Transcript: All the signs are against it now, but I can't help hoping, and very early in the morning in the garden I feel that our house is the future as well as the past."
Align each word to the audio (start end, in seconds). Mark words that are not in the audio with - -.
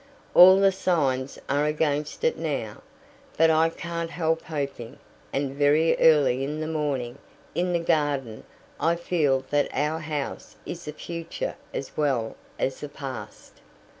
All 0.33 0.59
the 0.59 0.71
signs 0.71 1.37
are 1.47 1.67
against 1.67 2.23
it 2.23 2.35
now, 2.35 2.81
but 3.37 3.51
I 3.51 3.69
can't 3.69 4.09
help 4.09 4.41
hoping, 4.41 4.97
and 5.31 5.53
very 5.53 5.95
early 5.99 6.43
in 6.43 6.59
the 6.59 6.65
morning 6.65 7.19
in 7.53 7.71
the 7.71 7.79
garden 7.79 8.43
I 8.79 8.95
feel 8.95 9.43
that 9.51 9.69
our 9.71 9.99
house 9.99 10.55
is 10.65 10.85
the 10.85 10.91
future 10.91 11.55
as 11.71 11.95
well 11.95 12.35
as 12.57 12.79
the 12.79 12.89
past." 12.89 13.61